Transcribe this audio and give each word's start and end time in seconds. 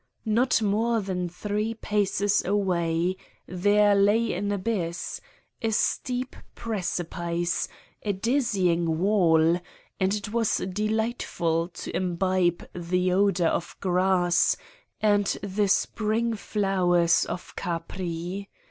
Not 0.25 0.63
more 0.63 0.99
than 0.99 1.29
three 1.29 1.75
paces 1.75 2.43
away 2.43 3.17
there 3.45 3.93
lay 3.93 4.33
an 4.33 4.51
abyss, 4.51 5.21
a 5.61 5.69
steep 5.71 6.35
precipice, 6.55 7.67
a 8.01 8.11
dizzying 8.11 8.97
wall, 8.97 9.59
and 9.99 10.15
it 10.15 10.33
was 10.33 10.57
delightful 10.57 11.67
to 11.67 11.95
imbibe 11.95 12.67
the 12.73 13.11
odor 13.11 13.45
of 13.45 13.75
grass 13.79 14.57
and 15.01 15.27
the 15.43 15.67
Spring 15.67 16.33
flowers 16.33 17.23
of 17.25 17.55
Capri. 17.55 18.49